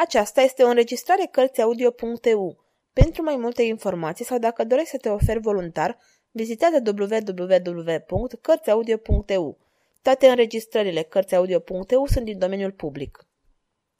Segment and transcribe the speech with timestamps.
[0.00, 2.64] Aceasta este o înregistrare Cărțiaudio.eu.
[2.92, 5.98] Pentru mai multe informații sau dacă dorești să te oferi voluntar,
[6.30, 9.58] vizitează www.cărțiaudio.eu.
[10.02, 13.26] Toate înregistrările Cărțiaudio.eu sunt din domeniul public.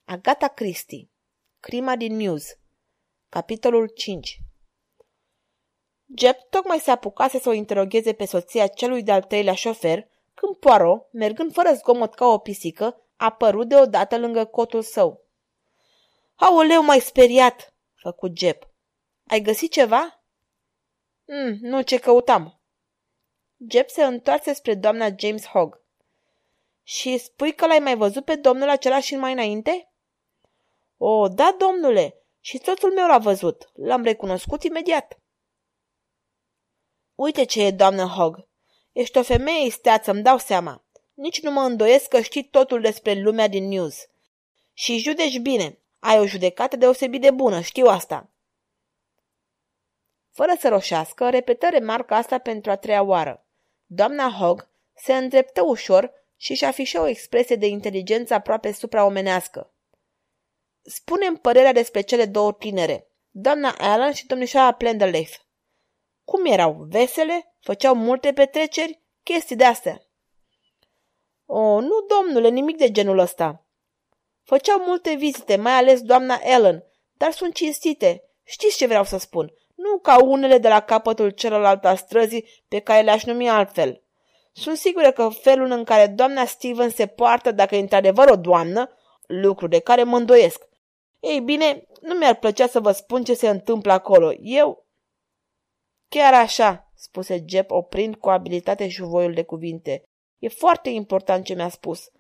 [0.05, 1.11] Agata Christie
[1.61, 2.59] Crima din News
[3.29, 4.39] Capitolul 5
[6.17, 11.13] Jeb tocmai se apucase să o interogheze pe soția celui de-al treilea șofer, când Poirot,
[11.13, 12.85] mergând fără zgomot ca o pisică,
[13.17, 15.29] a apărut deodată lângă cotul său.
[16.41, 18.57] Aoleu, mai speriat!" făcut Jeb.
[19.27, 20.23] Ai găsit ceva?"
[21.25, 22.61] Mm, nu ce căutam."
[23.71, 25.81] Jeb se întoarse spre doamna James Hogg.
[26.83, 29.93] Și spui că l-ai mai văzut pe domnul acela și mai înainte?"
[30.97, 33.71] O, da, domnule, și soțul meu l-a văzut.
[33.75, 35.19] L-am recunoscut imediat."
[37.15, 38.49] Uite ce e, doamnă Hogg.
[38.93, 40.85] Ești o femeie isteață, îmi dau seama.
[41.15, 43.97] Nici nu mă îndoiesc că știi totul despre lumea din news.
[44.73, 45.79] Și judeci bine.
[46.01, 48.31] Ai o judecată deosebit de bună, știu asta.
[50.31, 53.45] Fără să roșească, repetă remarca asta pentru a treia oară.
[53.87, 59.73] Doamna Hogg se îndreptă ușor și își afișă o expresie de inteligență aproape supraomenească.
[60.83, 65.37] Spune-mi părerea despre cele două tinere, doamna Allen și domnișoara Plenderleith.
[66.25, 66.87] Cum erau?
[66.89, 67.55] Vesele?
[67.61, 69.01] Făceau multe petreceri?
[69.23, 70.03] Chestii de-astea.
[71.47, 73.65] O, nu, domnule, nimic de genul ăsta.
[74.51, 78.25] Făceau multe vizite, mai ales doamna Ellen, dar sunt cinstite.
[78.43, 79.53] Știți ce vreau să spun?
[79.75, 84.03] Nu ca unele de la capătul celălalt al străzii pe care le-aș numi altfel.
[84.53, 88.91] Sunt sigură că felul în care doamna Steven se poartă, dacă e într-adevăr o doamnă,
[89.27, 90.69] lucru de care mă îndoiesc.
[91.21, 94.33] Ei bine, nu mi-ar plăcea să vă spun ce se întâmplă acolo.
[94.41, 94.87] Eu...
[96.09, 100.03] Chiar așa, spuse Jeb oprind cu abilitate șuvoiul de cuvinte.
[100.39, 102.11] E foarte important ce mi-a spus.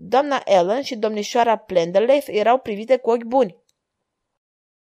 [0.00, 3.56] Doamna Ellen și domnișoara Plenderleaf erau privite cu ochi buni.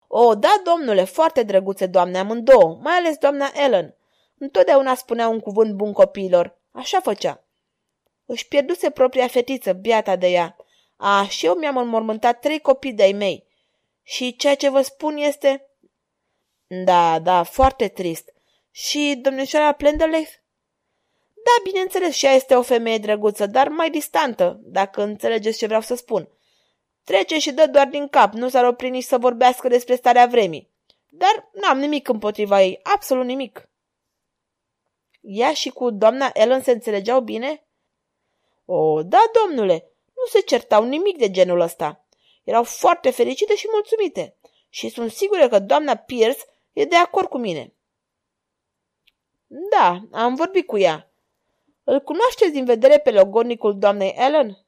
[0.07, 3.95] O, da, domnule, foarte drăguțe doamne amândouă, mai ales doamna Ellen.
[4.39, 6.59] Întotdeauna spunea un cuvânt bun copiilor.
[6.71, 7.45] Așa făcea.
[8.27, 10.57] Își pierduse propria fetiță, biata de ea.
[10.97, 13.47] A, și eu mi-am înmormântat trei copii de-ai mei.
[14.03, 15.69] Și ceea ce vă spun este...
[16.67, 18.33] Da, da, foarte trist.
[18.71, 20.29] Și domnișoara Plenderleaf?
[21.49, 25.81] Da, bineînțeles, și ea este o femeie drăguță, dar mai distantă, dacă înțelegeți ce vreau
[25.81, 26.29] să spun.
[27.05, 30.71] Trece și dă doar din cap, nu s-ar opri nici să vorbească despre starea vremii.
[31.09, 33.69] Dar n-am nimic împotriva ei, absolut nimic.
[35.21, 37.67] Ea și cu doamna Ellen se înțelegeau bine?
[38.65, 42.05] O, da, domnule, nu se certau nimic de genul ăsta.
[42.45, 44.37] Erau foarte fericite și mulțumite.
[44.69, 46.41] Și sunt sigură că doamna Pierce
[46.73, 47.75] e de acord cu mine.
[49.47, 51.09] Da, am vorbit cu ea.
[51.91, 54.67] Îl cunoașteți din vedere pe logonicul doamnei Ellen?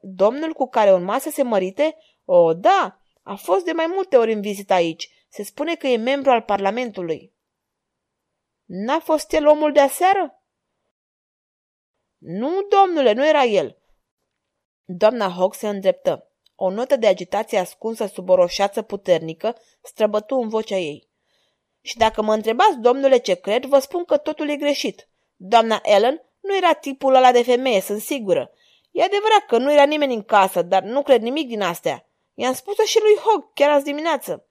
[0.00, 1.96] Domnul cu care urma să se mărite?
[2.24, 5.26] O, da, a fost de mai multe ori în vizită aici.
[5.28, 7.32] Se spune că e membru al Parlamentului.
[8.64, 10.42] N-a fost el omul de aseară?
[12.18, 13.78] Nu, domnule, nu era el.
[14.84, 16.30] Doamna Hogg se îndreptă.
[16.54, 21.08] O notă de agitație ascunsă sub o roșață puternică străbătu în vocea ei.
[21.80, 25.08] Și dacă mă întrebați, domnule, ce cred, vă spun că totul e greșit.
[25.46, 28.50] Doamna Ellen nu era tipul ăla de femeie, sunt sigură.
[28.90, 32.06] E adevărat că nu era nimeni în casă, dar nu cred nimic din astea.
[32.34, 34.46] I-am spus și lui Hog chiar azi dimineață.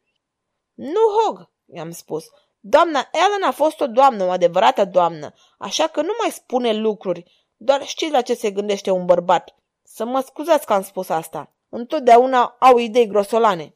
[0.74, 2.26] Nu Hog, i-am spus.
[2.60, 7.48] Doamna Ellen a fost o doamnă, o adevărată doamnă, așa că nu mai spune lucruri.
[7.58, 9.56] Doar știți la ce se gândește un bărbat.
[9.84, 11.54] Să mă scuzați că am spus asta.
[11.70, 13.76] Întotdeauna au idei grosolane.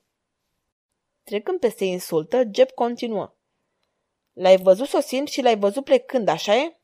[1.24, 3.34] Trecând peste insultă, Jeb continuă.
[4.34, 6.78] L-ai văzut sosind și l-ai văzut plecând, așa e?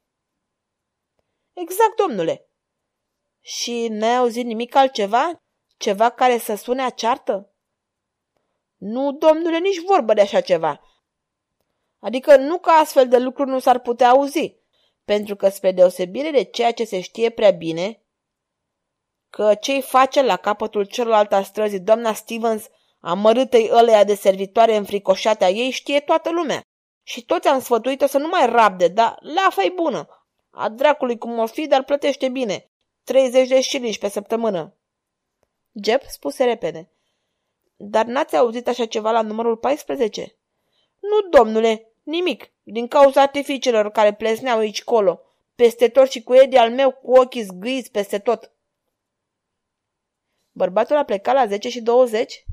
[1.53, 2.47] Exact, domnule.
[3.41, 5.41] Și n-ai auzit nimic altceva?
[5.78, 7.53] Ceva care să sune a ceartă?
[8.78, 10.81] Nu, domnule, nici vorbă de așa ceva.
[12.00, 14.56] Adică nu că astfel de lucruri nu s-ar putea auzi,
[15.03, 18.03] pentru că spre deosebire de ceea ce se știe prea bine,
[19.30, 22.69] că ce-i face la capătul celălalt al străzii doamna Stevens,
[23.00, 26.62] amărâtei ăleia de servitoare înfricoșate a ei, știe toată lumea.
[27.04, 30.23] Și toți am sfătuit-o să nu mai rabde, dar lafa e bună.
[30.56, 32.70] A dracului cum o fi, dar plătește bine.
[33.04, 34.76] 30 de șiliși pe săptămână.
[35.84, 36.90] Jeb spuse repede.
[37.76, 40.36] Dar n-ați auzit așa ceva la numărul 14?
[41.00, 45.22] Nu, domnule, nimic, din cauza artificiilor care plesneau aici colo,
[45.56, 48.52] peste tot și cu Edi al meu cu ochii zgâiți peste tot.
[50.52, 52.46] Bărbatul a plecat la 10 și 20?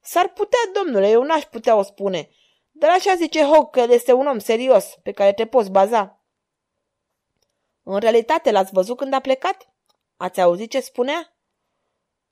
[0.00, 2.30] S-ar putea, domnule, eu n-aș putea o spune.
[2.70, 6.21] Dar așa zice Hog că el este un om serios, pe care te poți baza.
[7.82, 9.74] În realitate l-ați văzut când a plecat?
[10.16, 11.36] Ați auzit ce spunea?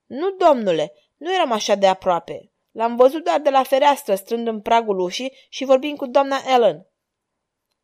[0.06, 2.52] Nu, domnule, Nu eram așa de aproape.
[2.70, 6.86] L-am văzut doar de la fereastră, strând în pragul ușii și vorbind cu doamna Ellen.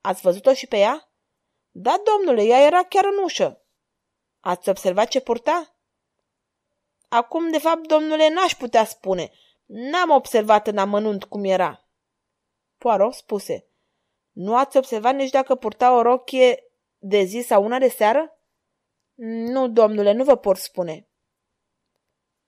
[0.00, 1.10] Ați văzut-o și pe ea?
[1.70, 3.64] Da, domnule, ea era chiar în ușă.
[4.40, 5.76] Ați observat ce purta?
[7.08, 9.30] Acum, de fapt, domnule, n-aș putea spune.
[9.64, 11.88] N-am observat în amănunt cum era.
[12.78, 13.68] Poirot spuse.
[14.32, 16.64] Nu ați observat nici dacă purta o rochie
[16.98, 18.38] de zi sau una de seară?
[19.24, 21.08] Nu, domnule, nu vă pot spune.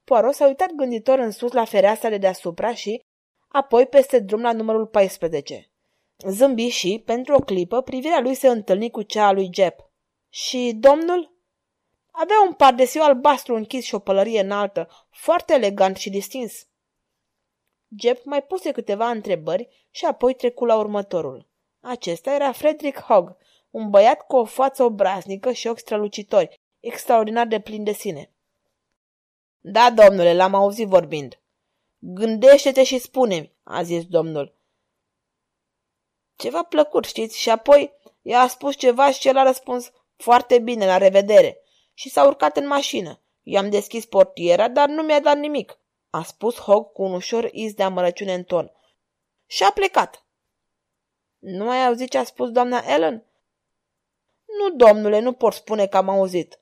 [0.05, 3.01] Poirot s-a uitat gânditor în sus la fereastra de deasupra și,
[3.49, 5.71] apoi peste drum la numărul 14.
[6.19, 9.91] Zâmbi și, pentru o clipă, privirea lui se întâlni cu cea a lui Jep.
[10.29, 11.37] Și domnul?
[12.11, 16.67] Avea un pardesiu albastru închis și o pălărie înaltă, foarte elegant și distins.
[17.97, 21.49] Jep mai puse câteva întrebări și apoi trecu la următorul.
[21.81, 23.37] Acesta era Frederick Hogg,
[23.71, 28.31] un băiat cu o față obraznică și ochi strălucitori, extraordinar de plin de sine.
[29.61, 31.39] Da, domnule, l-am auzit vorbind.
[31.99, 34.55] Gândește-te și spune-mi, a zis domnul.
[36.37, 37.39] Ceva plăcut, știți?
[37.39, 37.93] Și apoi
[38.23, 41.61] ea a spus ceva și el a răspuns foarte bine, la revedere.
[41.95, 43.21] Și s-a urcat în mașină.
[43.43, 45.79] I-am deschis portiera, dar nu mi-a dat nimic,
[46.11, 48.73] a spus Hog cu un ușor iz de amărăciune în ton.
[49.47, 50.27] Și a plecat.
[51.39, 53.28] Nu ai auzit ce a spus doamna Ellen?
[54.57, 56.61] Nu, domnule, nu pot spune că am auzit.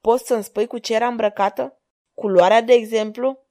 [0.00, 1.80] Poți să-mi spui cu ce era îmbrăcată?
[2.14, 3.44] Culoarea, de exemplu?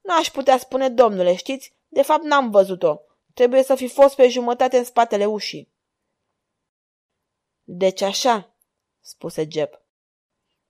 [0.00, 1.74] N-aș putea spune, domnule, știți?
[1.88, 3.00] De fapt, n-am văzut-o.
[3.34, 5.72] Trebuie să fi fost pe jumătate în spatele ușii.
[7.62, 8.56] Deci așa,
[9.00, 9.70] spuse Jeb.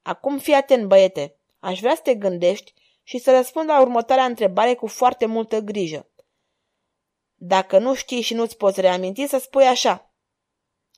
[0.02, 1.36] Acum fii atent, băiete.
[1.58, 6.10] Aș vrea să te gândești și să răspund la următoarea întrebare cu foarte multă grijă.
[7.34, 10.11] Dacă nu știi și nu-ți poți reaminti, să spui așa.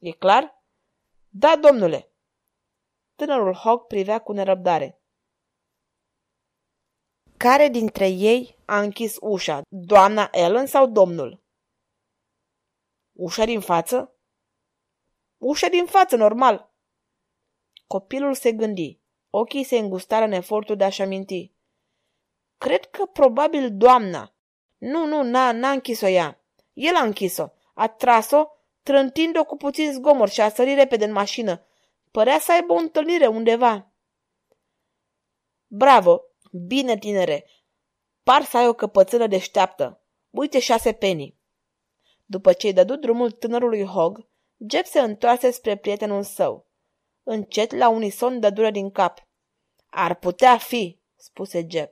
[0.05, 0.63] E clar?
[1.29, 2.13] Da, domnule.
[3.15, 5.03] Tânărul Hog privea cu nerăbdare.
[7.37, 11.43] Care dintre ei a închis ușa, doamna Ellen sau domnul?
[13.13, 14.17] Ușa din față?
[15.39, 16.75] Ușa din față, normal.
[17.87, 19.01] Copilul se gândi.
[19.31, 21.53] Ochii se îngustară în efortul de a-și aminti.
[22.59, 24.35] Cred că probabil doamna.
[24.77, 26.45] Nu, nu, n-a, n-a închis-o ea.
[26.73, 27.49] El a închis-o.
[27.75, 28.54] A tras-o,
[28.85, 31.67] trântind-o cu puțin zgomor și a sărit repede în mașină.
[32.11, 33.93] Părea să aibă o întâlnire undeva.
[35.67, 36.23] Bravo!
[36.67, 37.47] Bine, tinere!
[38.23, 40.03] Par să ai o căpățână deșteaptă.
[40.31, 41.39] Uite șase penii.
[42.25, 44.29] După ce i dădu drumul tânărului Hog,
[44.71, 46.67] Jeb se întoarse spre prietenul său.
[47.23, 49.29] Încet, la unison, dă dură din cap.
[49.87, 51.91] Ar putea fi, spuse Jeb.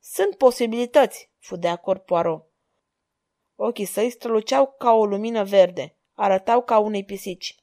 [0.00, 2.46] Sunt posibilități, fu de acord Poirot.
[3.54, 7.54] Ochii săi străluceau ca o lumină verde, arătau ca unei pisici.